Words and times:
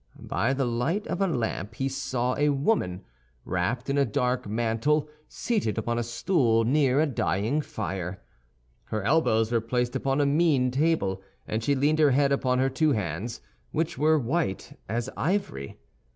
By 0.19 0.53
the 0.53 0.65
light 0.65 1.05
of 1.05 1.21
a 1.21 1.27
lamp 1.27 1.75
he 1.75 1.87
saw 1.87 2.35
a 2.35 2.49
woman, 2.49 3.03
wrapped 3.45 3.87
in 3.87 3.99
a 3.99 4.03
dark 4.03 4.47
mantle, 4.47 5.07
seated 5.27 5.77
upon 5.77 5.99
a 5.99 6.03
stool 6.03 6.63
near 6.63 6.99
a 6.99 7.05
dying 7.05 7.61
fire. 7.61 8.19
Her 8.85 9.03
elbows 9.03 9.51
were 9.51 9.61
placed 9.61 9.95
upon 9.95 10.19
a 10.19 10.25
mean 10.25 10.71
table, 10.71 11.21
and 11.47 11.63
she 11.63 11.75
leaned 11.75 11.99
her 11.99 12.09
head 12.09 12.31
upon 12.31 12.57
her 12.57 12.67
two 12.67 12.93
hands, 12.93 13.41
which 13.71 13.95
were 13.99 14.17
white 14.17 14.75
as 14.89 15.07
ivory. 15.15 15.77